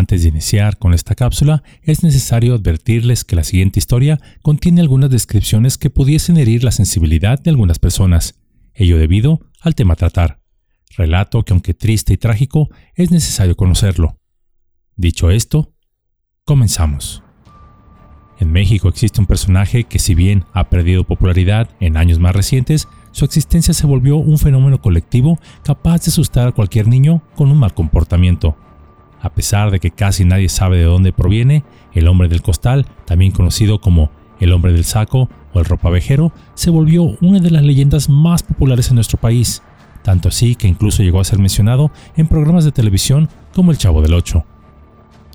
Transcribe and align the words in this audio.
Antes 0.00 0.22
de 0.22 0.30
iniciar 0.30 0.78
con 0.78 0.94
esta 0.94 1.14
cápsula, 1.14 1.62
es 1.82 2.02
necesario 2.02 2.54
advertirles 2.54 3.22
que 3.22 3.36
la 3.36 3.44
siguiente 3.44 3.78
historia 3.78 4.18
contiene 4.40 4.80
algunas 4.80 5.10
descripciones 5.10 5.76
que 5.76 5.90
pudiesen 5.90 6.38
herir 6.38 6.64
la 6.64 6.70
sensibilidad 6.70 7.38
de 7.38 7.50
algunas 7.50 7.78
personas, 7.78 8.40
ello 8.72 8.96
debido 8.96 9.42
al 9.60 9.74
tema 9.74 9.92
a 9.92 9.96
tratar. 9.96 10.40
Relato 10.96 11.44
que 11.44 11.52
aunque 11.52 11.74
triste 11.74 12.14
y 12.14 12.16
trágico, 12.16 12.70
es 12.94 13.10
necesario 13.10 13.56
conocerlo. 13.56 14.18
Dicho 14.96 15.30
esto, 15.30 15.74
comenzamos. 16.46 17.22
En 18.38 18.52
México 18.52 18.88
existe 18.88 19.20
un 19.20 19.26
personaje 19.26 19.84
que 19.84 19.98
si 19.98 20.14
bien 20.14 20.46
ha 20.54 20.70
perdido 20.70 21.04
popularidad 21.04 21.68
en 21.78 21.98
años 21.98 22.18
más 22.18 22.34
recientes, 22.34 22.88
su 23.10 23.26
existencia 23.26 23.74
se 23.74 23.86
volvió 23.86 24.16
un 24.16 24.38
fenómeno 24.38 24.80
colectivo 24.80 25.38
capaz 25.62 26.06
de 26.06 26.08
asustar 26.08 26.48
a 26.48 26.52
cualquier 26.52 26.88
niño 26.88 27.22
con 27.36 27.50
un 27.50 27.58
mal 27.58 27.74
comportamiento. 27.74 28.56
A 29.22 29.30
pesar 29.30 29.70
de 29.70 29.80
que 29.80 29.90
casi 29.90 30.24
nadie 30.24 30.48
sabe 30.48 30.78
de 30.78 30.84
dónde 30.84 31.12
proviene, 31.12 31.64
el 31.92 32.08
hombre 32.08 32.28
del 32.28 32.42
costal, 32.42 32.86
también 33.04 33.32
conocido 33.32 33.80
como 33.80 34.10
el 34.40 34.52
hombre 34.52 34.72
del 34.72 34.84
saco 34.84 35.28
o 35.52 35.58
el 35.58 35.66
ropavejero, 35.66 36.32
se 36.54 36.70
volvió 36.70 37.02
una 37.20 37.40
de 37.40 37.50
las 37.50 37.62
leyendas 37.62 38.08
más 38.08 38.42
populares 38.42 38.88
en 38.88 38.94
nuestro 38.94 39.18
país, 39.18 39.62
tanto 40.02 40.28
así 40.28 40.54
que 40.54 40.68
incluso 40.68 41.02
llegó 41.02 41.20
a 41.20 41.24
ser 41.24 41.38
mencionado 41.38 41.90
en 42.16 42.26
programas 42.26 42.64
de 42.64 42.72
televisión 42.72 43.28
como 43.54 43.70
El 43.70 43.78
Chavo 43.78 44.00
del 44.00 44.14
Ocho. 44.14 44.44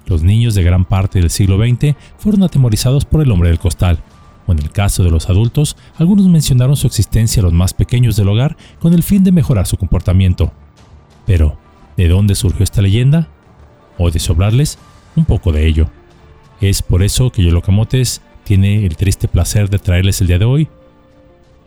Los 0.08 0.24
niños 0.24 0.56
de 0.56 0.64
gran 0.64 0.86
parte 0.86 1.20
del 1.20 1.30
siglo 1.30 1.58
XX 1.58 1.96
fueron 2.18 2.44
atemorizados 2.44 3.06
por 3.06 3.22
el 3.22 3.32
hombre 3.32 3.50
del 3.50 3.60
costal, 3.60 4.00
o 4.48 4.52
en 4.52 4.60
el 4.60 4.72
caso 4.72 5.04
de 5.04 5.12
los 5.12 5.30
adultos, 5.30 5.76
algunos 5.98 6.28
mencionaron 6.28 6.76
su 6.76 6.88
existencia 6.88 7.42
a 7.42 7.44
los 7.44 7.54
más 7.54 7.74
pequeños 7.74 8.16
del 8.16 8.30
hogar 8.30 8.58
con 8.80 8.94
el 8.94 9.04
fin 9.04 9.24
de 9.24 9.32
mejorar 9.32 9.66
su 9.66 9.78
comportamiento. 9.78 10.52
Pero, 11.26 11.58
¿de 11.98 12.08
dónde 12.08 12.36
surgió 12.36 12.64
esta 12.64 12.82
leyenda? 12.84 13.30
O 13.98 14.12
de 14.12 14.20
sobrarles 14.20 14.78
un 15.16 15.26
poco 15.26 15.52
de 15.52 15.68
ello. 15.68 15.90
Es 16.62 16.82
por 16.82 17.04
eso 17.04 17.32
que 17.32 17.44
Yolocamotes 17.44 18.22
tiene 18.44 18.86
el 18.86 18.96
triste 18.96 19.28
placer 19.28 19.70
de 19.70 19.80
traerles 19.80 20.22
el 20.22 20.28
día 20.28 20.40
de 20.40 20.46
hoy 20.46 20.70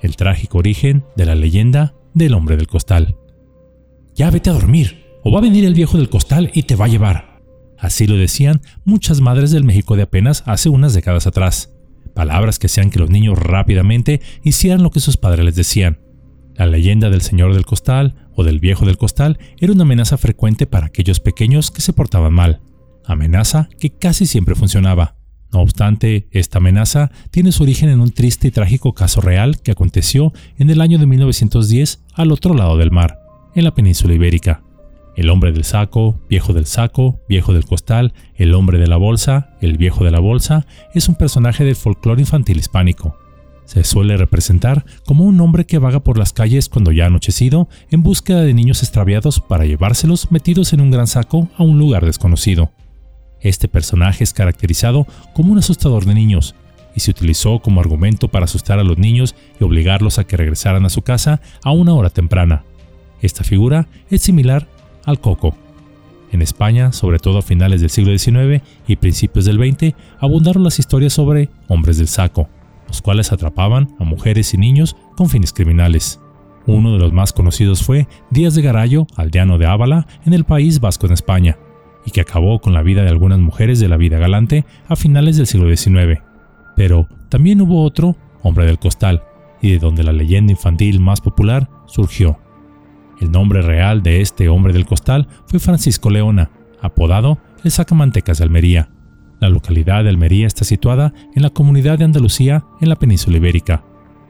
el 0.01 0.17
trágico 0.17 0.59
origen 0.59 1.05
de 1.17 1.27
la 1.27 1.35
leyenda 1.35 1.95
del 2.15 2.35
hombre 2.35 2.57
del 2.57 2.67
costal. 2.67 3.17
Ya 4.15 4.31
vete 4.31 4.51
a 4.51 4.55
dormir, 4.55 5.05
o 5.23 5.33
va 5.33 5.39
a 5.39 5.43
venir 5.43 5.65
el 5.65 5.75
viejo 5.75 5.97
del 5.97 6.09
costal 6.09 6.51
y 6.55 6.65
te 6.65 6.77
va 6.77 6.87
a 6.87 6.89
llevar. 6.89 7.41
Así 7.79 8.07
lo 8.07 8.17
decían 8.17 8.61
muchas 8.85 9.21
madres 9.21 9.51
del 9.51 9.65
México 9.65 9.97
de 9.97 10.03
apenas 10.03 10.43
hace 10.47 10.69
unas 10.69 10.95
décadas 10.95 11.27
atrás. 11.27 11.75
Palabras 12.15 12.59
que 12.59 12.67
hacían 12.67 12.91
que 12.91 12.99
los 12.99 13.11
niños 13.11 13.39
rápidamente 13.39 14.21
hicieran 14.43 14.83
lo 14.83 14.91
que 14.91 15.01
sus 15.01 15.17
padres 15.17 15.45
les 15.45 15.55
decían. 15.55 15.99
La 16.59 16.67
leyenda 16.67 17.09
del 17.09 17.23
señor 17.23 17.55
del 17.55 17.65
costal 17.65 18.17
o 18.35 18.43
del 18.43 18.59
viejo 18.59 18.85
del 18.85 18.99
costal 18.99 19.39
era 19.59 19.73
una 19.73 19.85
amenaza 19.85 20.17
frecuente 20.17 20.67
para 20.67 20.87
aquellos 20.87 21.21
pequeños 21.21 21.71
que 21.71 21.81
se 21.81 21.93
portaban 21.93 22.33
mal. 22.35 22.61
Amenaza 23.07 23.69
que 23.79 23.91
casi 23.91 24.27
siempre 24.27 24.57
funcionaba. 24.57 25.15
No 25.53 25.61
obstante, 25.61 26.29
esta 26.33 26.59
amenaza 26.59 27.13
tiene 27.31 27.53
su 27.53 27.63
origen 27.63 27.91
en 27.91 28.01
un 28.01 28.11
triste 28.11 28.49
y 28.49 28.51
trágico 28.51 28.93
caso 28.93 29.21
real 29.21 29.63
que 29.63 29.71
aconteció 29.71 30.33
en 30.59 30.69
el 30.71 30.81
año 30.81 30.99
de 30.99 31.07
1910 31.07 32.05
al 32.15 32.33
otro 32.33 32.55
lado 32.55 32.77
del 32.77 32.91
mar, 32.91 33.21
en 33.55 33.63
la 33.63 33.73
península 33.73 34.15
ibérica. 34.15 34.65
El 35.17 35.31
hombre 35.31 35.53
del 35.53 35.63
saco, 35.63 36.21
viejo 36.29 36.53
del 36.55 36.67
saco, 36.67 37.21
viejo 37.29 37.53
del 37.53 37.67
costal, 37.67 38.15
el 38.35 38.53
hombre 38.53 38.79
de 38.79 38.89
la 38.89 38.97
bolsa, 38.97 39.57
el 39.61 39.79
viejo 39.79 40.05
de 40.05 40.11
la 40.11 40.19
bolsa, 40.19 40.67
es 40.93 41.09
un 41.09 41.15
personaje 41.15 41.65
del 41.65 41.77
folclore 41.77 42.21
infantil 42.21 42.59
hispánico, 42.59 43.17
se 43.69 43.85
suele 43.85 44.17
representar 44.17 44.87
como 45.05 45.25
un 45.25 45.39
hombre 45.43 45.67
que 45.67 45.77
vaga 45.77 46.01
por 46.01 46.17
las 46.17 46.33
calles 46.33 46.71
cuando 46.71 46.91
ya 46.91 47.05
ha 47.05 47.09
anochecido 47.09 47.69
en 47.91 48.03
búsqueda 48.03 48.41
de 48.41 48.55
niños 48.55 48.83
extraviados 48.83 49.41
para 49.41 49.67
llevárselos 49.67 50.33
metidos 50.33 50.73
en 50.73 50.81
un 50.81 50.91
gran 50.91 51.07
saco 51.07 51.51
a 51.55 51.65
un 51.65 51.79
lugar 51.79 52.07
desconocido. 52.07 52.73
Este 53.43 53.69
personaje 53.69 54.25
es 54.25 54.33
caracterizado 54.33 55.07
como 55.35 55.53
un 55.53 55.59
asustador 55.59 56.07
de 56.07 56.15
niños 56.15 56.55
y 56.97 57.01
se 57.01 57.11
utilizó 57.11 57.59
como 57.59 57.83
argumento 57.83 58.29
para 58.29 58.47
asustar 58.47 58.79
a 58.79 58.85
los 58.85 58.97
niños 58.97 59.35
y 59.61 59.65
obligarlos 59.65 60.19
a 60.19 60.25
que 60.25 60.39
regresaran 60.39 60.87
a 60.87 60.91
su 60.91 61.03
casa 61.03 61.43
a 61.63 61.71
una 61.71 61.93
hora 61.93 62.09
temprana. 62.09 62.65
Esta 63.21 63.45
figura 63.45 63.87
es 64.09 64.23
similar 64.23 64.67
al 65.05 65.21
coco. 65.21 65.55
En 66.33 66.41
España, 66.41 66.93
sobre 66.93 67.19
todo 67.19 67.37
a 67.37 67.43
finales 67.43 67.83
del 67.83 67.91
siglo 67.91 68.17
XIX 68.17 68.63
y 68.87 68.97
principios 68.97 69.45
del 69.45 69.59
XX, 69.59 69.95
abundaron 70.21 70.65
las 70.65 70.79
historias 70.79 71.13
sobre 71.13 71.51
hombres 71.69 71.99
del 71.99 72.09
saco, 72.09 72.49
los 72.89 73.01
cuales 73.01 73.33
atrapaban 73.33 73.95
a 74.01 74.05
mujeres 74.05 74.53
y 74.55 74.59
niños 74.59 74.97
con 75.17 75.29
fines 75.29 75.53
criminales. 75.53 76.21
Uno 76.67 76.93
de 76.93 76.99
los 76.99 77.13
más 77.13 77.33
conocidos 77.33 77.83
fue 77.83 78.09
Díaz 78.31 78.55
de 78.55 78.63
Garallo, 78.63 79.07
aldeano 79.17 79.57
de 79.57 79.67
Ábala, 79.67 80.07
en 80.27 80.35
el 80.35 80.45
País 80.45 80.81
Vasco 80.81 81.07
en 81.07 81.13
España, 81.13 81.57
y 82.05 82.11
que 82.11 82.21
acabó 82.21 82.61
con 82.61 82.73
la 82.73 82.83
vida 82.83 83.03
de 83.03 83.09
algunas 83.09 83.39
mujeres 83.39 83.81
de 83.81 83.89
la 83.89 83.97
vida 83.97 84.19
galante 84.19 84.65
a 84.89 84.97
finales 84.97 85.37
del 85.37 85.47
siglo 85.47 85.75
XIX. 85.75 86.21
Pero 86.77 87.09
también 87.29 87.61
hubo 87.61 87.85
otro, 87.85 88.17
Hombre 88.43 88.67
del 88.67 88.79
Costal, 88.79 89.23
y 89.61 89.73
de 89.73 89.79
donde 89.79 90.05
la 90.05 90.13
leyenda 90.13 90.53
infantil 90.53 91.01
más 91.01 91.21
popular 91.21 91.69
surgió. 91.87 92.39
El 93.21 93.33
nombre 93.33 93.63
real 93.63 94.03
de 94.03 94.21
este 94.21 94.49
hombre 94.49 94.73
del 94.73 94.87
costal 94.87 95.27
fue 95.47 95.59
Francisco 95.59 96.11
Leona, 96.11 96.51
apodado 96.81 97.39
el 97.65 97.71
Sacamantecas 97.71 98.39
de 98.39 98.45
Almería, 98.45 98.91
la 99.41 99.49
localidad 99.49 100.03
de 100.03 100.11
Almería 100.11 100.47
está 100.47 100.65
situada 100.65 101.13
en 101.35 101.43
la 101.43 101.51
comunidad 101.51 101.99
de 101.99 102.05
Andalucía, 102.05 102.65
en 102.81 102.89
la 102.89 102.97
península 102.97 103.37
ibérica. 103.37 103.85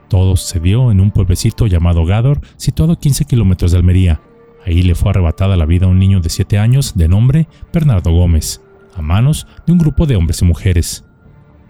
Todo 0.08 0.36
sucedió 0.36 0.90
en 0.90 1.00
un 1.00 1.10
pueblecito 1.10 1.66
llamado 1.66 2.04
Gádor, 2.04 2.40
situado 2.56 2.92
a 2.92 2.98
15 2.98 3.24
kilómetros 3.24 3.72
de 3.72 3.78
Almería. 3.78 4.20
Ahí 4.66 4.82
le 4.82 4.94
fue 4.94 5.10
arrebatada 5.10 5.56
la 5.56 5.66
vida 5.66 5.86
a 5.86 5.88
un 5.88 5.98
niño 5.98 6.20
de 6.20 6.28
7 6.28 6.58
años 6.58 6.94
de 6.96 7.08
nombre 7.08 7.48
Bernardo 7.72 8.10
Gómez, 8.10 8.60
a 8.94 9.02
manos 9.02 9.46
de 9.66 9.72
un 9.72 9.78
grupo 9.78 10.06
de 10.06 10.16
hombres 10.16 10.42
y 10.42 10.44
mujeres. 10.44 11.04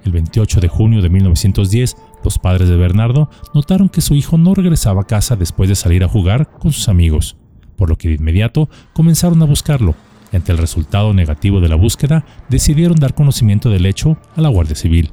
El 0.05 0.13
28 0.13 0.61
de 0.61 0.69
junio 0.69 1.03
de 1.03 1.09
1910, 1.09 1.97
los 2.25 2.39
padres 2.39 2.69
de 2.69 2.77
Bernardo 2.77 3.31
notaron 3.55 3.89
que 3.89 4.01
su 4.01 4.15
hijo 4.15 4.39
no 4.39 4.55
regresaba 4.55 5.03
a 5.03 5.07
casa 5.07 5.37
después 5.37 5.69
de 5.69 5.75
salir 5.75 6.03
a 6.03 6.09
jugar 6.09 6.51
con 6.51 6.73
sus 6.73 6.89
amigos, 6.89 7.37
por 7.77 7.89
lo 7.89 7.97
que 7.97 8.09
de 8.09 8.15
inmediato 8.15 8.69
comenzaron 8.95 9.43
a 9.43 9.47
buscarlo 9.47 9.95
ante 10.37 10.53
el 10.53 10.59
resultado 10.59 11.15
negativo 11.15 11.61
de 11.61 11.69
la 11.69 11.77
búsqueda, 11.77 12.25
decidieron 12.49 12.99
dar 12.99 13.15
conocimiento 13.15 13.71
del 13.71 13.87
hecho 13.87 14.19
a 14.37 14.41
la 14.41 14.49
Guardia 14.49 14.77
Civil. 14.77 15.13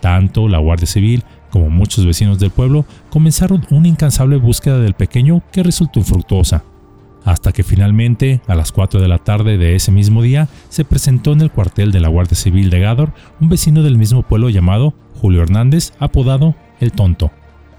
Tanto 0.00 0.48
la 0.48 0.58
Guardia 0.58 0.86
Civil 0.86 1.24
como 1.50 1.70
muchos 1.70 2.06
vecinos 2.06 2.38
del 2.38 2.50
pueblo 2.50 2.86
comenzaron 3.10 3.66
una 3.70 3.88
incansable 3.88 4.36
búsqueda 4.36 4.78
del 4.78 4.94
pequeño 4.94 5.42
que 5.52 5.62
resultó 5.62 6.00
infructuosa, 6.00 6.64
hasta 7.24 7.52
que 7.52 7.62
finalmente, 7.62 8.40
a 8.48 8.54
las 8.54 8.72
4 8.72 9.00
de 9.00 9.08
la 9.08 9.18
tarde 9.18 9.58
de 9.58 9.76
ese 9.76 9.92
mismo 9.92 10.22
día, 10.22 10.48
se 10.68 10.84
presentó 10.84 11.32
en 11.32 11.40
el 11.40 11.50
cuartel 11.50 11.92
de 11.92 12.00
la 12.00 12.08
Guardia 12.08 12.36
Civil 12.36 12.70
de 12.70 12.80
Gador 12.80 13.12
un 13.40 13.48
vecino 13.48 13.82
del 13.82 13.98
mismo 13.98 14.22
pueblo 14.22 14.50
llamado 14.50 14.94
Julio 15.14 15.42
Hernández, 15.42 15.92
apodado 16.00 16.56
El 16.80 16.92
Tonto, 16.92 17.30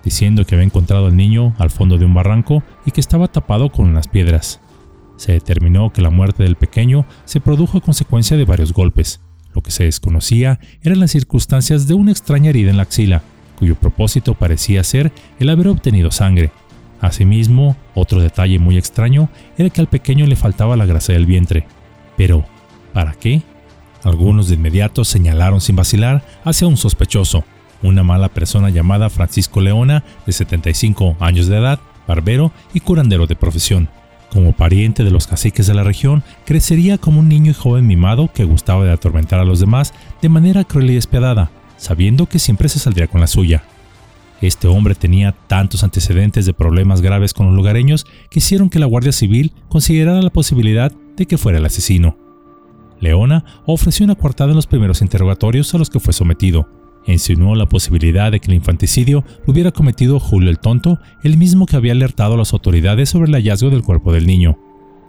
diciendo 0.04 0.46
que 0.46 0.56
había 0.56 0.66
encontrado 0.66 1.08
al 1.08 1.18
niño 1.18 1.54
al 1.58 1.72
fondo 1.72 1.98
de 1.98 2.06
un 2.06 2.14
barranco 2.14 2.64
y 2.86 2.92
que 2.92 3.02
estaba 3.02 3.28
tapado 3.28 3.70
con 3.70 3.88
unas 3.88 4.08
piedras. 4.08 4.62
Se 5.18 5.32
determinó 5.32 5.92
que 5.92 6.02
la 6.02 6.10
muerte 6.10 6.44
del 6.44 6.56
pequeño 6.56 7.06
se 7.26 7.40
produjo 7.40 7.78
a 7.78 7.82
consecuencia 7.82 8.38
de 8.38 8.46
varios 8.46 8.74
golpes. 8.74 9.22
Lo 9.54 9.62
que 9.62 9.72
se 9.72 9.84
desconocía 9.84 10.60
eran 10.82 11.00
las 11.00 11.12
circunstancias 11.12 11.88
de 11.88 11.94
una 11.94 12.12
extraña 12.12 12.50
herida 12.50 12.72
en 12.72 12.78
la 12.78 12.84
axila, 12.84 13.22
cuyo 13.58 13.76
propósito 13.76 14.34
parecía 14.34 14.84
ser 14.84 15.12
el 15.40 15.50
haber 15.50 15.68
obtenido 15.68 16.12
sangre. 16.12 16.52
Asimismo, 17.02 17.76
otro 17.96 18.22
detalle 18.22 18.60
muy 18.60 18.78
extraño 18.78 19.30
era 19.58 19.70
que 19.70 19.82
al 19.82 19.88
pequeño 19.88 20.26
le 20.26 20.36
faltaba 20.36 20.78
la 20.78 20.86
grasa 20.86 21.14
del 21.14 21.26
vientre. 21.26 21.68
Pero, 22.18 22.46
¿para 22.94 23.14
qué? 23.14 23.44
Algunos 24.04 24.48
de 24.48 24.56
inmediato 24.56 25.06
señalaron 25.06 25.62
sin 25.62 25.76
vacilar 25.76 26.24
hacia 26.44 26.68
un 26.68 26.78
sospechoso, 26.78 27.44
una 27.82 28.04
mala 28.04 28.30
persona 28.30 28.70
llamada 28.70 29.10
Francisco 29.10 29.62
Leona, 29.62 30.04
de 30.26 30.32
75 30.32 31.18
años 31.20 31.48
de 31.48 31.58
edad, 31.58 31.80
barbero 32.08 32.52
y 32.74 32.80
curandero 32.80 33.28
de 33.28 33.36
profesión. 33.36 33.90
Como 34.34 34.52
pariente 34.54 35.04
de 35.04 35.12
los 35.12 35.28
caciques 35.28 35.68
de 35.68 35.76
la 35.76 35.84
región, 35.84 36.24
crecería 36.44 36.98
como 36.98 37.20
un 37.20 37.30
niño 37.30 37.52
y 37.52 37.54
joven 37.54 37.86
mimado 37.86 38.32
que 38.34 38.46
gustaba 38.46 38.84
de 38.84 38.92
atormentar 38.92 39.40
a 39.40 39.46
los 39.46 39.60
demás 39.60 39.94
de 40.24 40.30
manera 40.30 40.64
cruel 40.64 40.90
y 40.90 40.96
despiadada, 40.96 41.52
sabiendo 41.78 42.26
que 42.26 42.40
siempre 42.40 42.68
se 42.68 42.80
saldría 42.80 43.06
con 43.06 43.22
la 43.22 43.28
suya. 43.28 43.64
Este 44.42 44.68
hombre 44.68 44.96
tenía 44.96 45.34
tantos 45.46 45.84
antecedentes 45.84 46.48
de 46.48 46.54
problemas 46.54 47.02
graves 47.02 47.32
con 47.32 47.46
los 47.46 47.56
lugareños 47.56 48.08
que 48.32 48.40
hicieron 48.40 48.72
que 48.72 48.80
la 48.80 48.88
Guardia 48.88 49.12
Civil 49.12 49.54
considerara 49.70 50.24
la 50.24 50.32
posibilidad 50.32 50.92
de 51.16 51.28
que 51.28 51.38
fuera 51.38 51.60
el 51.60 51.66
asesino. 51.66 52.18
Leona 53.00 53.46
ofreció 53.68 54.04
una 54.04 54.16
coartada 54.16 54.50
en 54.50 54.56
los 54.56 54.66
primeros 54.66 55.04
interrogatorios 55.04 55.72
a 55.76 55.78
los 55.78 55.92
que 55.92 56.00
fue 56.00 56.12
sometido, 56.12 56.68
insinuó 57.12 57.56
la 57.56 57.68
posibilidad 57.68 58.32
de 58.32 58.40
que 58.40 58.48
el 58.48 58.56
infanticidio 58.56 59.26
lo 59.46 59.54
hubiera 59.54 59.72
cometido 59.72 60.20
Julio 60.20 60.50
el 60.50 60.60
Tonto, 60.60 61.00
el 61.24 61.38
mismo 61.38 61.66
que 61.66 61.76
había 61.76 61.92
alertado 61.92 62.36
a 62.36 62.38
las 62.38 62.54
autoridades 62.54 63.10
sobre 63.10 63.30
el 63.30 63.36
hallazgo 63.36 63.70
del 63.70 63.84
cuerpo 63.84 64.14
del 64.14 64.26
niño. 64.26 64.58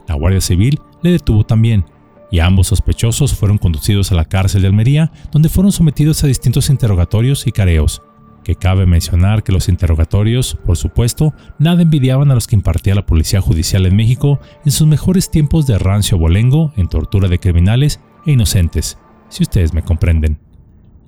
La 0.08 0.14
Guardia 0.14 0.40
Civil 0.40 0.80
le 1.02 1.12
detuvo 1.12 1.44
también, 1.44 1.84
y 2.30 2.40
ambos 2.40 2.66
sospechosos 2.68 3.34
fueron 3.34 3.58
conducidos 3.58 4.10
a 4.10 4.16
la 4.16 4.24
cárcel 4.24 4.62
de 4.62 4.68
Almería, 4.68 5.12
donde 5.30 5.48
fueron 5.48 5.70
sometidos 5.70 6.24
a 6.24 6.26
distintos 6.26 6.70
interrogatorios 6.70 7.46
y 7.46 7.52
careos. 7.52 8.02
que 8.42 8.56
cabe 8.56 8.84
mencionar 8.84 9.42
que 9.42 9.52
los 9.52 9.70
interrogatorios, 9.70 10.58
por 10.66 10.76
supuesto, 10.76 11.32
nada 11.58 11.80
envidiaban 11.80 12.30
a 12.30 12.34
los 12.34 12.46
que 12.46 12.56
impartía 12.56 12.94
la 12.94 13.06
Policía 13.06 13.40
Judicial 13.40 13.86
en 13.86 13.96
México 13.96 14.38
en 14.66 14.70
sus 14.70 14.86
mejores 14.86 15.30
tiempos 15.30 15.66
de 15.66 15.78
rancio 15.78 16.18
bolengo 16.18 16.70
en 16.76 16.88
tortura 16.88 17.28
de 17.28 17.38
criminales 17.38 18.00
e 18.26 18.32
inocentes, 18.32 18.98
si 19.30 19.44
ustedes 19.44 19.72
me 19.72 19.82
comprenden. 19.82 20.43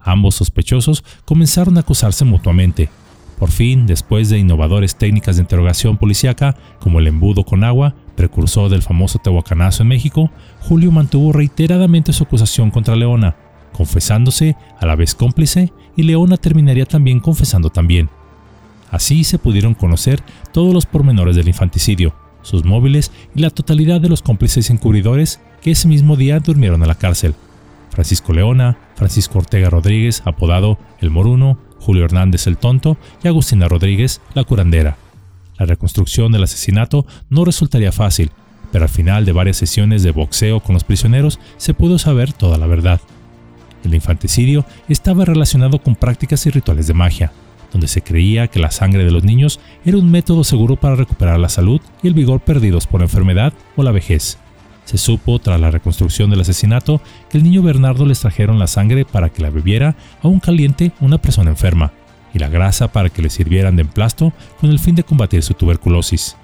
Ambos 0.06 0.36
sospechosos 0.36 1.02
comenzaron 1.24 1.76
a 1.76 1.80
acusarse 1.80 2.24
mutuamente. 2.24 2.88
Por 3.40 3.50
fin, 3.50 3.86
después 3.86 4.30
de 4.30 4.38
innovadores 4.38 4.96
técnicas 4.96 5.36
de 5.36 5.42
interrogación 5.42 5.98
policíaca, 5.98 6.56
como 6.78 7.00
el 7.00 7.08
embudo 7.08 7.44
con 7.44 7.64
agua, 7.64 7.96
precursor 8.14 8.70
del 8.70 8.82
famoso 8.82 9.18
tehuacanazo 9.18 9.82
en 9.82 9.88
México, 9.88 10.30
Julio 10.60 10.92
mantuvo 10.92 11.32
reiteradamente 11.32 12.12
su 12.12 12.22
acusación 12.22 12.70
contra 12.70 12.94
Leona, 12.94 13.34
confesándose 13.72 14.56
a 14.80 14.86
la 14.86 14.94
vez 14.94 15.16
cómplice 15.16 15.72
y 15.96 16.04
Leona 16.04 16.36
terminaría 16.36 16.86
también 16.86 17.18
confesando 17.18 17.68
también. 17.68 18.08
Así 18.92 19.24
se 19.24 19.40
pudieron 19.40 19.74
conocer 19.74 20.22
todos 20.52 20.72
los 20.72 20.86
pormenores 20.86 21.34
del 21.34 21.48
infanticidio, 21.48 22.14
sus 22.42 22.64
móviles 22.64 23.10
y 23.34 23.40
la 23.40 23.50
totalidad 23.50 24.00
de 24.00 24.08
los 24.08 24.22
cómplices 24.22 24.70
encubridores 24.70 25.40
que 25.60 25.72
ese 25.72 25.88
mismo 25.88 26.14
día 26.14 26.38
durmieron 26.38 26.80
en 26.80 26.88
la 26.88 26.94
cárcel. 26.94 27.34
Francisco 27.90 28.32
Leona, 28.32 28.78
Francisco 28.96 29.38
Ortega 29.38 29.70
Rodríguez, 29.70 30.22
apodado 30.24 30.78
El 31.00 31.10
Moruno, 31.10 31.58
Julio 31.78 32.04
Hernández 32.04 32.46
el 32.46 32.56
Tonto 32.56 32.96
y 33.22 33.28
Agustina 33.28 33.68
Rodríguez, 33.68 34.20
la 34.34 34.44
curandera. 34.44 34.96
La 35.58 35.66
reconstrucción 35.66 36.32
del 36.32 36.42
asesinato 36.42 37.06
no 37.30 37.44
resultaría 37.44 37.92
fácil, 37.92 38.30
pero 38.72 38.84
al 38.84 38.90
final 38.90 39.24
de 39.24 39.32
varias 39.32 39.56
sesiones 39.56 40.02
de 40.02 40.10
boxeo 40.10 40.60
con 40.60 40.74
los 40.74 40.84
prisioneros 40.84 41.38
se 41.56 41.74
pudo 41.74 41.98
saber 41.98 42.32
toda 42.32 42.58
la 42.58 42.66
verdad. 42.66 43.00
El 43.84 43.94
infanticidio 43.94 44.64
estaba 44.88 45.24
relacionado 45.24 45.78
con 45.78 45.94
prácticas 45.94 46.44
y 46.46 46.50
rituales 46.50 46.86
de 46.86 46.94
magia, 46.94 47.32
donde 47.72 47.88
se 47.88 48.02
creía 48.02 48.48
que 48.48 48.58
la 48.58 48.70
sangre 48.70 49.04
de 49.04 49.10
los 49.10 49.22
niños 49.22 49.60
era 49.84 49.98
un 49.98 50.10
método 50.10 50.44
seguro 50.44 50.76
para 50.76 50.96
recuperar 50.96 51.38
la 51.38 51.48
salud 51.48 51.80
y 52.02 52.08
el 52.08 52.14
vigor 52.14 52.40
perdidos 52.40 52.86
por 52.86 53.00
la 53.00 53.06
enfermedad 53.06 53.52
o 53.76 53.82
la 53.82 53.92
vejez. 53.92 54.38
Se 54.86 54.98
supo, 54.98 55.40
tras 55.40 55.60
la 55.60 55.70
reconstrucción 55.70 56.30
del 56.30 56.40
asesinato, 56.40 57.02
que 57.28 57.38
el 57.38 57.44
niño 57.44 57.60
Bernardo 57.60 58.06
les 58.06 58.20
trajeron 58.20 58.58
la 58.58 58.68
sangre 58.68 59.04
para 59.04 59.28
que 59.28 59.42
la 59.42 59.50
bebiera 59.50 59.96
aún 60.22 60.40
caliente 60.40 60.92
una 61.00 61.18
persona 61.18 61.50
enferma, 61.50 61.92
y 62.32 62.38
la 62.38 62.48
grasa 62.48 62.92
para 62.92 63.10
que 63.10 63.20
le 63.20 63.28
sirvieran 63.28 63.76
de 63.76 63.82
emplasto 63.82 64.32
con 64.60 64.70
el 64.70 64.78
fin 64.78 64.94
de 64.94 65.02
combatir 65.02 65.42
su 65.42 65.54
tuberculosis. 65.54 66.36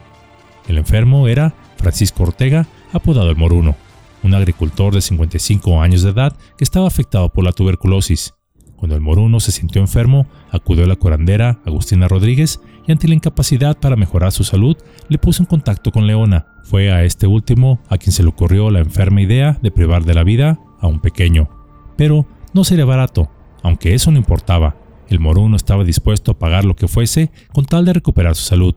El 0.69 0.77
enfermo 0.77 1.29
era 1.29 1.55
Francisco 1.77 2.25
Ortega, 2.25 2.67
apodado 2.93 3.31
el 3.31 3.37
Moruno, 3.37 3.77
un 4.25 4.35
agricultor 4.35 4.93
de 4.93 5.03
55 5.03 5.81
años 5.81 6.03
de 6.03 6.11
edad 6.11 6.37
que 6.59 6.65
estaba 6.65 6.89
afectado 6.89 7.29
por 7.29 7.45
la 7.45 7.53
tuberculosis. 7.53 8.35
Cuando 8.77 8.97
el 8.97 9.01
moruno 9.01 9.39
se 9.39 9.53
sintió 9.53 9.81
enfermo, 9.81 10.27
acudió 10.51 10.83
a 10.85 10.89
la 10.89 10.97
curandera 10.97 11.61
Agustina 11.65 12.09
Rodríguez 12.09 12.61
y 12.87 12.93
ante 12.93 13.09
la 13.09 13.15
incapacidad 13.15 13.79
para 13.79 13.97
mejorar 13.97 14.33
su 14.33 14.45
salud, 14.45 14.77
le 15.09 15.19
puso 15.19 15.43
en 15.43 15.47
contacto 15.47 15.91
con 15.91 16.07
Leona. 16.07 16.47
Fue 16.65 16.93
a 16.93 17.05
este 17.05 17.27
último 17.27 17.81
a 17.89 17.99
quien 17.99 18.13
se 18.13 18.23
le 18.23 18.29
ocurrió 18.29 18.71
la 18.71 18.81
enferma 18.81 19.23
idea 19.23 19.59
de 19.63 19.71
privar 19.71 20.05
de 20.05 20.15
la 20.15 20.25
vida 20.25 20.59
a 20.81 20.87
un 20.87 21.01
pequeño. 21.01 21.49
Pero 21.97 22.27
no 22.53 22.65
sería 22.65 22.85
barato, 22.85 23.31
aunque 23.63 23.95
eso 23.95 24.11
no 24.11 24.19
importaba. 24.19 24.77
El 25.09 25.21
moruno 25.21 25.57
estaba 25.57 25.85
dispuesto 25.85 26.33
a 26.33 26.39
pagar 26.39 26.65
lo 26.65 26.77
que 26.77 26.89
fuese 26.89 27.31
con 27.53 27.67
tal 27.67 27.85
de 27.85 27.93
recuperar 27.93 28.35
su 28.35 28.45
salud 28.45 28.75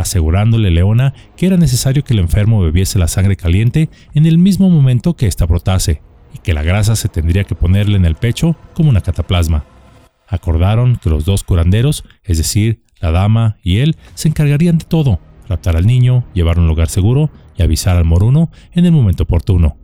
asegurándole 0.00 0.70
Leona 0.70 1.14
que 1.36 1.46
era 1.46 1.56
necesario 1.56 2.02
que 2.04 2.14
el 2.14 2.20
enfermo 2.20 2.60
bebiese 2.60 2.98
la 2.98 3.08
sangre 3.08 3.36
caliente 3.36 3.90
en 4.14 4.26
el 4.26 4.38
mismo 4.38 4.70
momento 4.70 5.14
que 5.14 5.26
ésta 5.26 5.46
brotase, 5.46 6.02
y 6.34 6.38
que 6.38 6.54
la 6.54 6.62
grasa 6.62 6.96
se 6.96 7.08
tendría 7.08 7.44
que 7.44 7.54
ponerle 7.54 7.96
en 7.96 8.04
el 8.04 8.14
pecho 8.14 8.56
como 8.74 8.90
una 8.90 9.00
cataplasma. 9.00 9.64
Acordaron 10.28 10.96
que 10.96 11.10
los 11.10 11.24
dos 11.24 11.42
curanderos, 11.42 12.04
es 12.22 12.38
decir, 12.38 12.82
la 13.00 13.10
dama 13.10 13.56
y 13.62 13.78
él, 13.78 13.96
se 14.14 14.28
encargarían 14.28 14.78
de 14.78 14.84
todo, 14.84 15.20
raptar 15.48 15.76
al 15.76 15.86
niño, 15.86 16.24
llevar 16.34 16.58
a 16.58 16.60
un 16.60 16.68
lugar 16.68 16.88
seguro 16.88 17.30
y 17.56 17.62
avisar 17.62 17.96
al 17.96 18.04
moruno 18.04 18.50
en 18.72 18.86
el 18.86 18.92
momento 18.92 19.24
oportuno. 19.24 19.76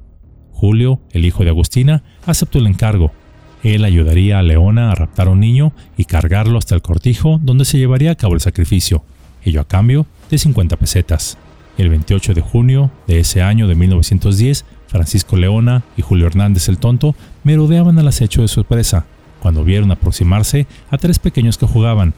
Julio, 0.52 1.00
el 1.10 1.24
hijo 1.24 1.44
de 1.44 1.50
Agustina, 1.50 2.02
aceptó 2.24 2.58
el 2.58 2.66
encargo. 2.66 3.12
Él 3.62 3.84
ayudaría 3.84 4.38
a 4.38 4.42
Leona 4.42 4.90
a 4.90 4.94
raptar 4.94 5.26
a 5.26 5.30
un 5.30 5.40
niño 5.40 5.72
y 5.96 6.04
cargarlo 6.04 6.58
hasta 6.58 6.74
el 6.74 6.82
cortijo 6.82 7.38
donde 7.42 7.64
se 7.64 7.78
llevaría 7.78 8.12
a 8.12 8.14
cabo 8.14 8.34
el 8.34 8.40
sacrificio, 8.40 9.04
ello 9.44 9.60
a 9.60 9.68
cambio 9.68 10.06
de 10.30 10.38
50 10.38 10.76
pesetas. 10.76 11.36
El 11.76 11.90
28 11.90 12.32
de 12.32 12.40
junio 12.40 12.90
de 13.06 13.20
ese 13.20 13.42
año 13.42 13.68
de 13.68 13.74
1910, 13.74 14.64
Francisco 14.86 15.36
Leona 15.36 15.82
y 15.96 16.02
Julio 16.02 16.26
Hernández 16.26 16.68
el 16.68 16.78
Tonto 16.78 17.14
merodeaban 17.44 17.98
al 17.98 18.08
acecho 18.08 18.40
de 18.40 18.48
su 18.48 18.64
presa, 18.64 19.04
cuando 19.40 19.62
vieron 19.62 19.90
aproximarse 19.90 20.66
a 20.90 20.96
tres 20.96 21.18
pequeños 21.18 21.58
que 21.58 21.66
jugaban. 21.66 22.14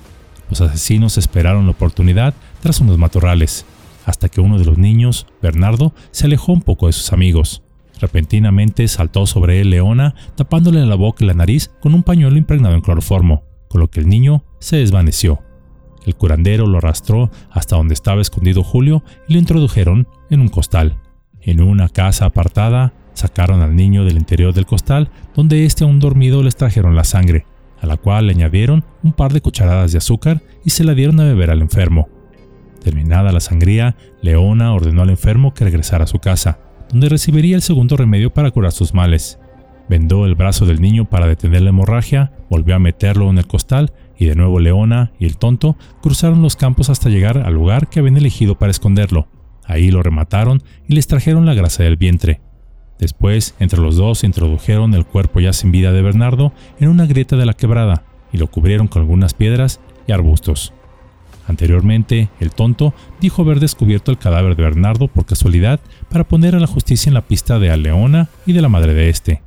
Los 0.48 0.60
asesinos 0.60 1.18
esperaron 1.18 1.64
la 1.66 1.72
oportunidad 1.72 2.34
tras 2.60 2.80
unos 2.80 2.98
matorrales, 2.98 3.66
hasta 4.06 4.28
que 4.28 4.40
uno 4.40 4.58
de 4.58 4.64
los 4.64 4.78
niños, 4.78 5.26
Bernardo, 5.42 5.92
se 6.10 6.26
alejó 6.26 6.52
un 6.52 6.62
poco 6.62 6.86
de 6.86 6.92
sus 6.92 7.12
amigos. 7.12 7.62
Repentinamente 8.00 8.86
saltó 8.88 9.26
sobre 9.26 9.60
él 9.60 9.70
Leona, 9.70 10.14
tapándole 10.36 10.84
la 10.86 10.94
boca 10.94 11.24
y 11.24 11.26
la 11.26 11.34
nariz 11.34 11.70
con 11.80 11.94
un 11.94 12.02
pañuelo 12.02 12.36
impregnado 12.36 12.74
en 12.74 12.80
cloroformo, 12.80 13.42
con 13.68 13.80
lo 13.80 13.90
que 13.90 14.00
el 14.00 14.08
niño 14.08 14.44
se 14.60 14.76
desvaneció. 14.76 15.40
El 16.06 16.14
curandero 16.14 16.66
lo 16.66 16.78
arrastró 16.78 17.30
hasta 17.50 17.76
donde 17.76 17.94
estaba 17.94 18.22
escondido 18.22 18.62
Julio 18.62 19.02
y 19.28 19.34
lo 19.34 19.40
introdujeron 19.40 20.08
en 20.30 20.40
un 20.40 20.48
costal. 20.48 20.98
En 21.42 21.60
una 21.60 21.88
casa 21.88 22.26
apartada, 22.26 22.94
sacaron 23.12 23.60
al 23.60 23.76
niño 23.76 24.04
del 24.04 24.16
interior 24.16 24.54
del 24.54 24.64
costal, 24.64 25.10
donde 25.34 25.66
éste 25.66 25.84
aún 25.84 25.98
dormido 25.98 26.42
les 26.42 26.56
trajeron 26.56 26.94
la 26.94 27.04
sangre, 27.04 27.44
a 27.80 27.86
la 27.86 27.96
cual 27.96 28.26
le 28.26 28.32
añadieron 28.32 28.84
un 29.02 29.12
par 29.12 29.32
de 29.32 29.40
cucharadas 29.40 29.92
de 29.92 29.98
azúcar 29.98 30.42
y 30.64 30.70
se 30.70 30.84
la 30.84 30.94
dieron 30.94 31.20
a 31.20 31.24
beber 31.24 31.50
al 31.50 31.62
enfermo. 31.62 32.08
Terminada 32.82 33.32
la 33.32 33.40
sangría, 33.40 33.96
Leona 34.22 34.72
ordenó 34.72 35.02
al 35.02 35.10
enfermo 35.10 35.54
que 35.54 35.64
regresara 35.64 36.04
a 36.04 36.08
su 36.08 36.18
casa, 36.18 36.60
donde 36.90 37.08
recibiría 37.08 37.56
el 37.56 37.62
segundo 37.62 37.96
remedio 37.96 38.32
para 38.32 38.50
curar 38.50 38.72
sus 38.72 38.94
males. 38.94 39.38
Vendó 39.88 40.26
el 40.26 40.34
brazo 40.34 40.66
del 40.66 40.80
niño 40.80 41.06
para 41.06 41.26
detener 41.26 41.62
la 41.62 41.70
hemorragia, 41.70 42.32
volvió 42.50 42.74
a 42.74 42.78
meterlo 42.78 43.30
en 43.30 43.38
el 43.38 43.46
costal 43.46 43.92
y 44.18 44.26
de 44.26 44.34
nuevo 44.34 44.60
Leona 44.60 45.12
y 45.18 45.26
el 45.26 45.38
tonto 45.38 45.76
cruzaron 46.02 46.42
los 46.42 46.56
campos 46.56 46.90
hasta 46.90 47.08
llegar 47.08 47.38
al 47.38 47.54
lugar 47.54 47.88
que 47.88 48.00
habían 48.00 48.16
elegido 48.16 48.58
para 48.58 48.70
esconderlo. 48.70 49.28
Ahí 49.64 49.90
lo 49.90 50.02
remataron 50.02 50.62
y 50.88 50.94
les 50.94 51.06
trajeron 51.06 51.46
la 51.46 51.54
grasa 51.54 51.84
del 51.84 51.96
vientre. 51.96 52.40
Después, 52.98 53.54
entre 53.60 53.80
los 53.80 53.96
dos, 53.96 54.24
introdujeron 54.24 54.94
el 54.94 55.06
cuerpo 55.06 55.40
ya 55.40 55.52
sin 55.52 55.70
vida 55.70 55.92
de 55.92 56.02
Bernardo 56.02 56.52
en 56.80 56.88
una 56.88 57.06
grieta 57.06 57.36
de 57.36 57.46
la 57.46 57.54
quebrada 57.54 58.04
y 58.32 58.38
lo 58.38 58.48
cubrieron 58.48 58.88
con 58.88 59.02
algunas 59.02 59.34
piedras 59.34 59.80
y 60.06 60.12
arbustos. 60.12 60.72
Anteriormente, 61.46 62.28
el 62.40 62.50
tonto 62.50 62.92
dijo 63.20 63.42
haber 63.42 63.58
descubierto 63.58 64.10
el 64.10 64.18
cadáver 64.18 64.54
de 64.54 64.62
Bernardo 64.62 65.08
por 65.08 65.24
casualidad 65.24 65.80
para 66.10 66.24
poner 66.24 66.54
a 66.54 66.60
la 66.60 66.66
justicia 66.66 67.08
en 67.08 67.14
la 67.14 67.26
pista 67.26 67.58
de 67.58 67.74
Leona 67.76 68.28
y 68.44 68.52
de 68.52 68.60
la 68.60 68.68
madre 68.68 68.92
de 68.92 69.08
este. 69.08 69.42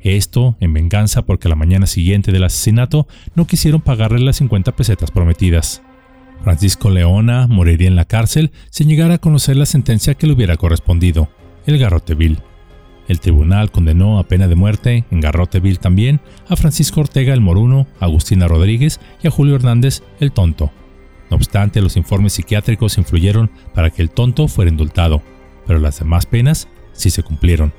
Esto 0.00 0.56
en 0.60 0.74
venganza 0.74 1.22
porque 1.22 1.48
la 1.48 1.54
mañana 1.54 1.86
siguiente 1.86 2.30
del 2.30 2.44
asesinato 2.44 3.08
no 3.34 3.46
quisieron 3.46 3.80
pagarle 3.80 4.20
las 4.20 4.36
50 4.36 4.76
pesetas 4.76 5.10
prometidas. 5.10 5.82
Francisco 6.42 6.90
Leona 6.90 7.46
moriría 7.46 7.88
en 7.88 7.96
la 7.96 8.04
cárcel 8.04 8.52
sin 8.70 8.88
llegar 8.88 9.10
a 9.10 9.18
conocer 9.18 9.56
la 9.56 9.66
sentencia 9.66 10.14
que 10.14 10.26
le 10.26 10.34
hubiera 10.34 10.56
correspondido, 10.56 11.30
el 11.66 11.78
garrote 11.78 12.14
vil. 12.14 12.38
El 13.08 13.20
tribunal 13.20 13.70
condenó 13.70 14.18
a 14.18 14.24
pena 14.24 14.48
de 14.48 14.54
muerte, 14.54 15.04
en 15.10 15.20
garrote 15.20 15.60
vil 15.60 15.78
también, 15.78 16.20
a 16.48 16.56
Francisco 16.56 17.00
Ortega 17.00 17.32
el 17.34 17.40
Moruno, 17.40 17.86
a 18.00 18.06
Agustina 18.06 18.48
Rodríguez 18.48 19.00
y 19.22 19.28
a 19.28 19.30
Julio 19.30 19.54
Hernández 19.54 20.02
el 20.20 20.32
Tonto. 20.32 20.72
No 21.30 21.36
obstante, 21.36 21.80
los 21.80 21.96
informes 21.96 22.34
psiquiátricos 22.34 22.98
influyeron 22.98 23.50
para 23.74 23.90
que 23.90 24.02
el 24.02 24.10
Tonto 24.10 24.48
fuera 24.48 24.70
indultado, 24.70 25.22
pero 25.66 25.78
las 25.78 25.98
demás 25.98 26.26
penas 26.26 26.68
sí 26.92 27.10
se 27.10 27.22
cumplieron. 27.22 27.72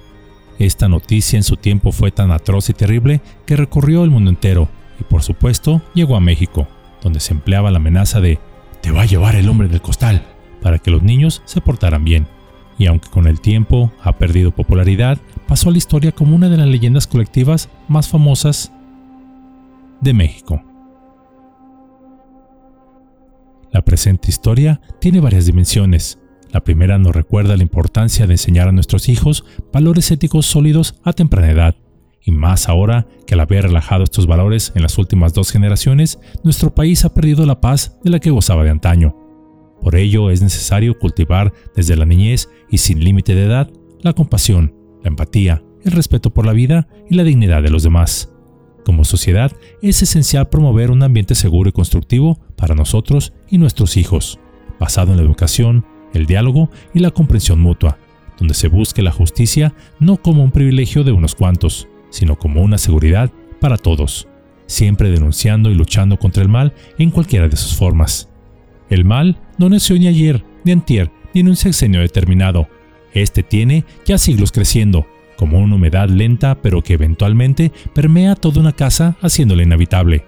Esta 0.59 0.87
noticia 0.87 1.37
en 1.37 1.43
su 1.43 1.55
tiempo 1.55 1.91
fue 1.91 2.11
tan 2.11 2.31
atroz 2.31 2.69
y 2.69 2.73
terrible 2.73 3.21
que 3.45 3.55
recorrió 3.55 4.03
el 4.03 4.09
mundo 4.09 4.29
entero 4.29 4.69
y 4.99 5.03
por 5.03 5.23
supuesto 5.23 5.81
llegó 5.93 6.15
a 6.15 6.21
México, 6.21 6.67
donde 7.01 7.19
se 7.19 7.33
empleaba 7.33 7.71
la 7.71 7.77
amenaza 7.77 8.21
de 8.21 8.39
te 8.81 8.91
va 8.91 9.01
a 9.01 9.05
llevar 9.05 9.35
el 9.35 9.49
hombre 9.49 9.67
del 9.67 9.81
costal 9.81 10.23
para 10.61 10.79
que 10.79 10.91
los 10.91 11.03
niños 11.03 11.41
se 11.45 11.61
portaran 11.61 12.03
bien. 12.03 12.27
Y 12.77 12.85
aunque 12.85 13.09
con 13.09 13.27
el 13.27 13.41
tiempo 13.41 13.91
ha 14.03 14.17
perdido 14.17 14.51
popularidad, 14.51 15.17
pasó 15.47 15.69
a 15.69 15.71
la 15.71 15.77
historia 15.77 16.11
como 16.11 16.35
una 16.35 16.49
de 16.49 16.57
las 16.57 16.67
leyendas 16.67 17.07
colectivas 17.07 17.69
más 17.87 18.07
famosas 18.07 18.71
de 20.01 20.13
México. 20.13 20.61
La 23.71 23.83
presente 23.83 24.29
historia 24.29 24.79
tiene 24.99 25.19
varias 25.19 25.45
dimensiones, 25.45 26.19
la 26.51 26.63
primera 26.63 26.97
nos 26.97 27.15
recuerda 27.15 27.57
la 27.57 27.63
importancia 27.63 28.25
de 28.25 28.33
enseñar 28.33 28.67
a 28.67 28.71
nuestros 28.71 29.09
hijos 29.09 29.43
valores 29.73 30.09
éticos 30.11 30.45
sólidos 30.45 30.95
a 31.03 31.13
temprana 31.13 31.51
edad, 31.51 31.75
y 32.23 32.31
más 32.31 32.69
ahora 32.69 33.07
que 33.25 33.33
al 33.33 33.41
haber 33.41 33.63
relajado 33.63 34.03
estos 34.03 34.27
valores 34.27 34.71
en 34.75 34.81
las 34.81 34.97
últimas 34.97 35.33
dos 35.33 35.51
generaciones, 35.51 36.19
nuestro 36.43 36.73
país 36.73 37.05
ha 37.05 37.13
perdido 37.13 37.45
la 37.45 37.59
paz 37.59 37.97
de 38.03 38.09
la 38.09 38.19
que 38.19 38.31
gozaba 38.31 38.63
de 38.63 38.69
antaño. 38.69 39.26
Por 39.87 39.95
ello 39.95 40.31
es 40.31 40.41
necesario 40.41 40.99
cultivar 40.99 41.53
desde 41.73 41.95
la 41.95 42.03
niñez 42.03 42.49
y 42.69 42.79
sin 42.79 43.01
límite 43.01 43.35
de 43.35 43.45
edad 43.45 43.71
la 44.01 44.11
compasión, 44.11 44.75
la 45.01 45.07
empatía, 45.07 45.63
el 45.85 45.93
respeto 45.93 46.33
por 46.33 46.45
la 46.45 46.51
vida 46.51 46.89
y 47.09 47.15
la 47.15 47.23
dignidad 47.23 47.63
de 47.63 47.69
los 47.69 47.83
demás. 47.83 48.29
Como 48.83 49.05
sociedad, 49.05 49.53
es 49.81 50.01
esencial 50.01 50.49
promover 50.49 50.91
un 50.91 51.03
ambiente 51.03 51.35
seguro 51.35 51.69
y 51.69 51.71
constructivo 51.71 52.37
para 52.57 52.75
nosotros 52.75 53.31
y 53.49 53.59
nuestros 53.59 53.95
hijos, 53.95 54.41
basado 54.77 55.11
en 55.11 55.19
la 55.19 55.23
educación, 55.23 55.85
el 56.13 56.25
diálogo 56.25 56.69
y 56.93 56.99
la 56.99 57.11
comprensión 57.11 57.61
mutua, 57.61 57.97
donde 58.37 58.55
se 58.55 58.67
busque 58.67 59.01
la 59.01 59.13
justicia 59.13 59.73
no 60.01 60.17
como 60.17 60.43
un 60.43 60.51
privilegio 60.51 61.05
de 61.05 61.13
unos 61.13 61.33
cuantos, 61.33 61.87
sino 62.09 62.37
como 62.37 62.61
una 62.61 62.77
seguridad 62.77 63.31
para 63.61 63.77
todos, 63.77 64.27
siempre 64.65 65.11
denunciando 65.11 65.71
y 65.71 65.75
luchando 65.75 66.19
contra 66.19 66.43
el 66.43 66.49
mal 66.49 66.73
en 66.97 67.09
cualquiera 67.09 67.47
de 67.47 67.55
sus 67.55 67.73
formas. 67.77 68.27
El 68.89 69.05
mal 69.05 69.37
no 69.57 69.69
nació 69.69 69.97
ni 69.97 70.07
ayer, 70.07 70.43
ni 70.63 70.71
antier, 70.71 71.11
ni 71.33 71.41
en 71.41 71.49
un 71.49 71.55
sexenio 71.55 72.01
determinado. 72.01 72.67
Este 73.13 73.43
tiene 73.43 73.85
ya 74.05 74.17
siglos 74.17 74.51
creciendo, 74.51 75.07
como 75.37 75.59
una 75.59 75.75
humedad 75.75 76.09
lenta 76.09 76.55
pero 76.61 76.81
que 76.81 76.93
eventualmente 76.93 77.71
permea 77.93 78.35
toda 78.35 78.59
una 78.59 78.73
casa 78.73 79.15
haciéndola 79.21 79.63
inhabitable. 79.63 80.25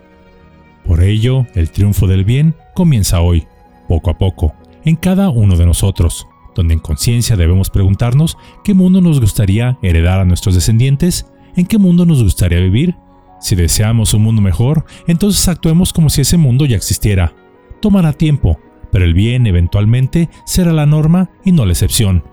Por 0.86 1.04
ello, 1.04 1.46
el 1.56 1.70
triunfo 1.70 2.08
del 2.08 2.26
bien 2.26 2.56
comienza 2.74 3.22
hoy, 3.22 3.46
poco 3.88 4.10
a 4.10 4.18
poco, 4.18 4.56
en 4.86 4.96
cada 4.96 5.30
uno 5.30 5.56
de 5.56 5.66
nosotros, 5.66 6.28
donde 6.56 6.74
en 6.74 6.80
conciencia 6.80 7.36
debemos 7.36 7.70
preguntarnos 7.70 8.38
qué 8.64 8.74
mundo 8.74 9.02
nos 9.02 9.20
gustaría 9.20 9.78
heredar 9.82 10.20
a 10.20 10.26
nuestros 10.26 10.56
descendientes, 10.56 11.28
en 11.56 11.66
qué 11.66 11.78
mundo 11.78 12.06
nos 12.06 12.24
gustaría 12.24 12.60
vivir. 12.60 12.96
Si 13.40 13.56
deseamos 13.56 14.14
un 14.14 14.24
mundo 14.24 14.42
mejor, 14.42 14.86
entonces 15.08 15.48
actuemos 15.48 15.94
como 15.94 16.10
si 16.10 16.22
ese 16.22 16.38
mundo 16.38 16.66
ya 16.66 16.76
existiera. 16.76 17.34
Tomará 17.82 18.14
tiempo, 18.14 18.60
pero 18.92 19.06
el 19.06 19.14
bien 19.14 19.48
eventualmente 19.48 20.30
será 20.46 20.74
la 20.74 20.86
norma 20.86 21.30
y 21.46 21.52
no 21.52 21.66
la 21.66 21.74
excepción. 21.74 22.24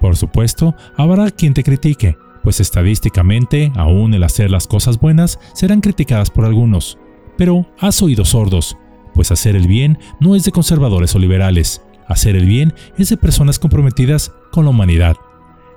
Por 0.00 0.16
supuesto, 0.16 0.74
habrá 0.96 1.30
quien 1.30 1.54
te 1.54 1.62
critique, 1.62 2.16
pues 2.42 2.60
estadísticamente, 2.60 3.72
aún 3.76 4.14
el 4.14 4.22
hacer 4.22 4.50
las 4.50 4.66
cosas 4.66 4.98
buenas 4.98 5.38
serán 5.54 5.80
criticadas 5.80 6.30
por 6.30 6.44
algunos. 6.44 6.98
Pero 7.36 7.66
haz 7.78 8.02
oídos 8.02 8.30
sordos, 8.30 8.76
pues 9.14 9.30
hacer 9.30 9.56
el 9.56 9.66
bien 9.66 9.98
no 10.20 10.34
es 10.36 10.44
de 10.44 10.52
conservadores 10.52 11.14
o 11.14 11.18
liberales, 11.18 11.82
hacer 12.06 12.36
el 12.36 12.46
bien 12.46 12.74
es 12.98 13.08
de 13.10 13.16
personas 13.16 13.58
comprometidas 13.58 14.32
con 14.50 14.64
la 14.64 14.70
humanidad. 14.70 15.16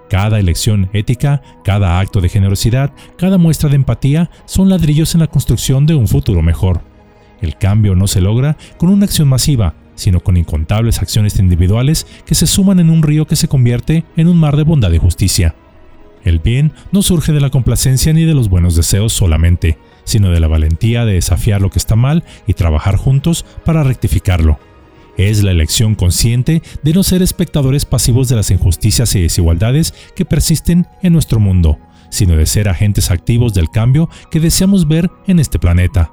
Cada 0.10 0.39
elección 0.39 0.89
ética, 0.94 1.42
cada 1.63 2.00
acto 2.00 2.22
de 2.22 2.30
generosidad, 2.30 2.94
cada 3.18 3.38
muestra 3.38 3.70
de 3.70 3.75
empatía 3.75 4.30
son 4.46 4.70
ladrillos 4.70 5.15
en 5.15 5.22
la 5.22 5.27
construcción 5.27 5.86
de 5.86 5.96
un 5.96 6.08
futuro 6.08 6.42
mejor. 6.42 6.82
El 7.42 7.58
cambio 7.58 7.96
no 7.96 8.08
se 8.08 8.22
logra 8.22 8.58
con 8.78 8.90
una 8.90 9.06
acción 9.06 9.28
masiva, 9.28 9.75
sino 9.96 10.22
con 10.22 10.38
incontables 10.38 11.00
acciones 11.00 11.40
individuales 11.40 12.08
que 12.25 12.36
se 12.36 12.48
suman 12.48 12.80
en 12.80 12.90
un 12.90 13.04
río 13.04 13.25
que 13.28 13.36
se 13.36 13.48
convierte 13.48 14.06
en 14.16 14.28
un 14.28 14.38
mar 14.38 14.58
de 14.58 14.63
bondad 14.63 14.92
y 14.92 14.98
justicia. 14.98 15.56
El 16.24 16.40
bien 16.40 16.72
no 16.92 17.02
surge 17.02 17.34
de 17.34 17.42
la 17.42 17.50
complacencia 17.50 18.13
ni 18.13 18.24
de 18.24 18.34
los 18.34 18.50
buenos 18.50 18.75
deseos 18.75 19.12
solamente, 19.13 19.78
sino 20.06 20.30
de 20.30 20.40
la 20.40 20.48
valentía 20.48 21.06
de 21.06 21.13
desafiar 21.13 21.62
lo 21.62 21.70
que 21.70 21.80
está 21.80 21.96
mal 21.96 22.24
y 22.48 22.54
trabajar 22.54 22.96
juntos 22.96 23.46
para 23.66 23.84
rectificarlo. 23.84 24.60
Es 25.18 25.44
la 25.44 25.52
elección 25.52 25.96
consciente 25.96 26.63
de 26.82 26.94
no 26.94 27.04
ser 27.04 27.22
espectadores 27.22 27.86
pasivos 27.86 28.30
de 28.30 28.36
las 28.36 28.52
injusticias 28.52 29.16
y 29.16 29.22
desigualdades 29.22 29.94
que 30.16 30.25
persisten 30.25 30.88
en 31.04 31.13
nuestro 31.13 31.40
mundo, 31.40 31.78
sino 32.10 32.36
de 32.36 32.46
ser 32.46 32.68
agentes 32.70 33.12
activos 33.12 33.54
del 33.54 33.70
cambio 33.70 34.10
que 34.32 34.40
deseamos 34.40 34.88
ver 34.88 35.12
en 35.28 35.40
este 35.40 35.60
planeta. 35.60 36.12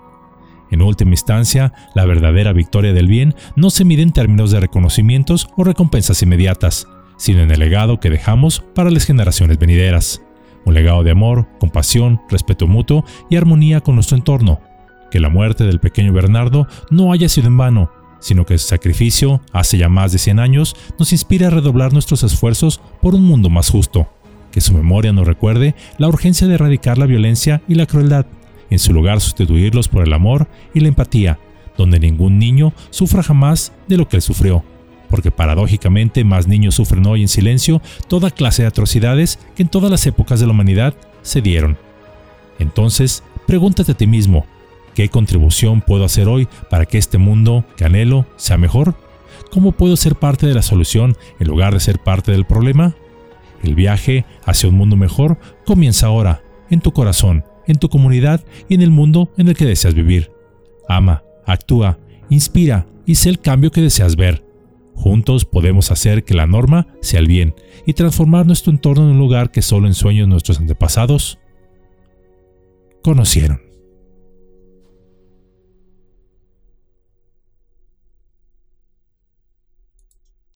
En 0.70 0.82
última 0.82 1.12
instancia, 1.12 1.72
la 1.94 2.04
verdadera 2.04 2.52
victoria 2.52 2.92
del 2.92 3.08
bien 3.08 3.34
no 3.56 3.70
se 3.70 3.84
mide 3.84 4.02
en 4.02 4.12
términos 4.12 4.50
de 4.50 4.60
reconocimientos 4.60 5.48
o 5.56 5.64
recompensas 5.64 6.22
inmediatas, 6.22 6.86
sino 7.16 7.40
en 7.40 7.50
el 7.50 7.58
legado 7.58 7.98
que 7.98 8.10
dejamos 8.10 8.64
para 8.74 8.90
las 8.90 9.04
generaciones 9.04 9.58
venideras. 9.58 10.22
Un 10.64 10.74
legado 10.74 11.02
de 11.02 11.10
amor, 11.10 11.48
compasión, 11.58 12.20
respeto 12.28 12.66
mutuo 12.66 13.04
y 13.28 13.36
armonía 13.36 13.80
con 13.80 13.96
nuestro 13.96 14.16
entorno. 14.16 14.60
Que 15.10 15.18
la 15.18 15.28
muerte 15.28 15.64
del 15.64 15.80
pequeño 15.80 16.12
Bernardo 16.12 16.68
no 16.90 17.12
haya 17.12 17.28
sido 17.28 17.48
en 17.48 17.56
vano, 17.56 17.90
sino 18.20 18.46
que 18.46 18.56
su 18.58 18.68
sacrificio, 18.68 19.40
hace 19.52 19.78
ya 19.78 19.88
más 19.88 20.12
de 20.12 20.18
100 20.18 20.38
años, 20.38 20.76
nos 20.98 21.12
inspira 21.12 21.48
a 21.48 21.50
redoblar 21.50 21.92
nuestros 21.92 22.22
esfuerzos 22.22 22.80
por 23.00 23.14
un 23.14 23.24
mundo 23.24 23.50
más 23.50 23.70
justo. 23.70 24.08
Que 24.52 24.60
su 24.60 24.72
memoria 24.74 25.12
nos 25.12 25.26
recuerde 25.26 25.74
la 25.98 26.08
urgencia 26.08 26.46
de 26.46 26.54
erradicar 26.54 26.98
la 26.98 27.06
violencia 27.06 27.62
y 27.66 27.74
la 27.74 27.86
crueldad 27.86 28.26
en 28.70 28.78
su 28.78 28.92
lugar 28.92 29.20
sustituirlos 29.20 29.88
por 29.88 30.06
el 30.06 30.12
amor 30.12 30.48
y 30.72 30.80
la 30.80 30.88
empatía, 30.88 31.38
donde 31.76 32.00
ningún 32.00 32.38
niño 32.38 32.72
sufra 32.90 33.22
jamás 33.22 33.72
de 33.88 33.96
lo 33.96 34.08
que 34.08 34.16
él 34.16 34.22
sufrió, 34.22 34.64
porque 35.08 35.30
paradójicamente 35.30 36.24
más 36.24 36.46
niños 36.46 36.76
sufren 36.76 37.06
hoy 37.06 37.22
en 37.22 37.28
silencio 37.28 37.82
toda 38.08 38.30
clase 38.30 38.62
de 38.62 38.68
atrocidades 38.68 39.38
que 39.56 39.62
en 39.62 39.68
todas 39.68 39.90
las 39.90 40.06
épocas 40.06 40.40
de 40.40 40.46
la 40.46 40.52
humanidad 40.52 40.94
se 41.22 41.42
dieron. 41.42 41.76
Entonces, 42.58 43.22
pregúntate 43.46 43.92
a 43.92 43.96
ti 43.96 44.06
mismo, 44.06 44.46
¿qué 44.94 45.08
contribución 45.08 45.80
puedo 45.80 46.04
hacer 46.04 46.28
hoy 46.28 46.48
para 46.68 46.86
que 46.86 46.98
este 46.98 47.18
mundo 47.18 47.64
que 47.76 47.84
anhelo 47.84 48.26
sea 48.36 48.56
mejor? 48.56 48.94
¿Cómo 49.50 49.72
puedo 49.72 49.96
ser 49.96 50.14
parte 50.14 50.46
de 50.46 50.54
la 50.54 50.62
solución 50.62 51.16
en 51.40 51.48
lugar 51.48 51.74
de 51.74 51.80
ser 51.80 51.98
parte 51.98 52.30
del 52.30 52.44
problema? 52.44 52.94
El 53.62 53.74
viaje 53.74 54.24
hacia 54.44 54.68
un 54.68 54.76
mundo 54.76 54.96
mejor 54.96 55.38
comienza 55.66 56.06
ahora, 56.06 56.42
en 56.70 56.80
tu 56.80 56.92
corazón, 56.92 57.44
en 57.66 57.78
tu 57.78 57.88
comunidad 57.88 58.44
y 58.68 58.74
en 58.74 58.82
el 58.82 58.90
mundo 58.90 59.30
en 59.36 59.48
el 59.48 59.56
que 59.56 59.66
deseas 59.66 59.94
vivir. 59.94 60.30
Ama, 60.88 61.22
actúa, 61.46 61.98
inspira 62.28 62.86
y 63.06 63.16
sé 63.16 63.28
el 63.28 63.40
cambio 63.40 63.70
que 63.70 63.80
deseas 63.80 64.16
ver. 64.16 64.44
Juntos 64.94 65.44
podemos 65.44 65.90
hacer 65.90 66.24
que 66.24 66.34
la 66.34 66.46
norma 66.46 66.86
sea 67.00 67.20
el 67.20 67.26
bien 67.26 67.54
y 67.86 67.94
transformar 67.94 68.46
nuestro 68.46 68.72
entorno 68.72 69.04
en 69.04 69.12
un 69.12 69.18
lugar 69.18 69.50
que 69.50 69.62
solo 69.62 69.86
en 69.86 69.94
sueños 69.94 70.28
nuestros 70.28 70.58
antepasados 70.58 71.38
conocieron. 73.02 73.69